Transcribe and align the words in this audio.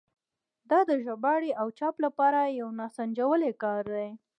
دا 0.69 0.79
د 0.89 0.91
ژباړې 1.05 1.51
او 1.61 1.67
چاپ 1.79 1.95
لپاره 2.05 2.39
یو 2.59 2.67
ناسنجولی 2.79 3.51
کار 3.63 3.83
دی. 3.95 4.09